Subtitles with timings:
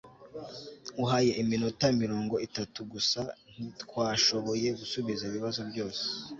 [1.03, 3.21] uhaye iminota mirongo itatu gusa,
[3.53, 6.01] ntitwashoboye gusubiza ibibazo byose